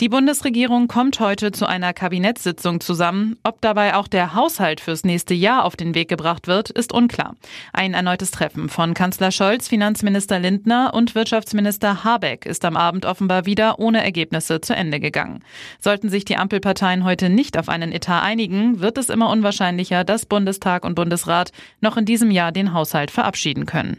[0.00, 3.36] Die Bundesregierung kommt heute zu einer Kabinettssitzung zusammen.
[3.42, 7.36] Ob dabei auch der Haushalt fürs nächste Jahr auf den Weg gebracht wird, ist unklar.
[7.74, 13.44] Ein erneutes Treffen von Kanzler Scholz, Finanzminister Lindner und Wirtschaftsminister Habeck ist am Abend offenbar
[13.44, 15.44] wieder ohne Ergebnisse zu Ende gegangen.
[15.80, 20.24] Sollten sich die Ampelparteien heute nicht auf einen Etat einigen, wird es immer unwahrscheinlicher, dass
[20.24, 23.98] Bundestag und Bundesrat noch in diesem Jahr den Haushalt verabschieden können.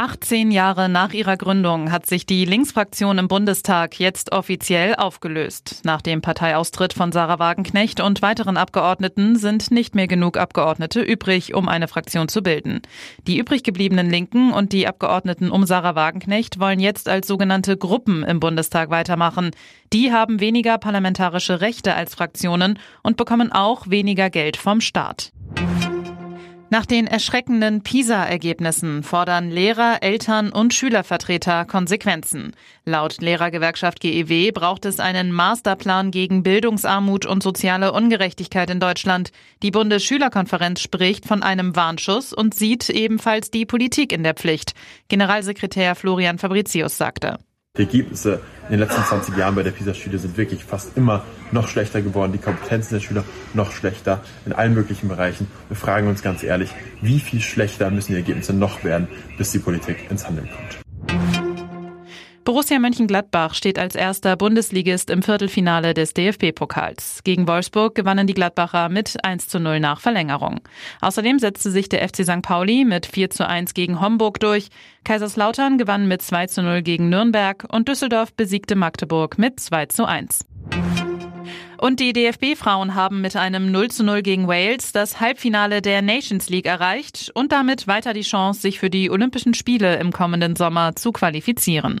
[0.00, 5.80] 18 Jahre nach ihrer Gründung hat sich die Linksfraktion im Bundestag jetzt offiziell aufgelöst.
[5.82, 11.52] Nach dem Parteiaustritt von Sarah Wagenknecht und weiteren Abgeordneten sind nicht mehr genug Abgeordnete übrig,
[11.52, 12.82] um eine Fraktion zu bilden.
[13.26, 18.22] Die übrig gebliebenen Linken und die Abgeordneten um Sarah Wagenknecht wollen jetzt als sogenannte Gruppen
[18.22, 19.50] im Bundestag weitermachen.
[19.92, 25.32] Die haben weniger parlamentarische Rechte als Fraktionen und bekommen auch weniger Geld vom Staat.
[26.70, 32.52] Nach den erschreckenden PISA-Ergebnissen fordern Lehrer, Eltern und Schülervertreter Konsequenzen.
[32.84, 39.30] Laut Lehrergewerkschaft GEW braucht es einen Masterplan gegen Bildungsarmut und soziale Ungerechtigkeit in Deutschland.
[39.62, 44.74] Die Bundesschülerkonferenz spricht von einem Warnschuss und sieht ebenfalls die Politik in der Pflicht.
[45.08, 47.38] Generalsekretär Florian Fabricius sagte.
[47.78, 51.68] Die Ergebnisse in den letzten 20 Jahren bei der PISA-Studie sind wirklich fast immer noch
[51.68, 52.32] schlechter geworden.
[52.32, 55.46] Die Kompetenzen der Schüler noch schlechter in allen möglichen Bereichen.
[55.68, 56.70] Wir fragen uns ganz ehrlich,
[57.00, 59.06] wie viel schlechter müssen die Ergebnisse noch werden,
[59.38, 60.87] bis die Politik ins Handeln kommt.
[62.48, 67.20] Borussia Mönchengladbach steht als erster Bundesligist im Viertelfinale des DFB-Pokals.
[67.22, 70.60] Gegen Wolfsburg gewannen die Gladbacher mit 1 zu 0 nach Verlängerung.
[71.02, 72.40] Außerdem setzte sich der FC St.
[72.40, 74.68] Pauli mit 4 zu 1 gegen Homburg durch.
[75.04, 80.06] Kaiserslautern gewann mit 2 zu 0 gegen Nürnberg und Düsseldorf besiegte Magdeburg mit 2 zu
[80.06, 80.46] 1.
[81.76, 86.48] Und die DFB-Frauen haben mit einem 0 zu 0 gegen Wales das Halbfinale der Nations
[86.48, 90.96] League erreicht und damit weiter die Chance, sich für die Olympischen Spiele im kommenden Sommer
[90.96, 92.00] zu qualifizieren.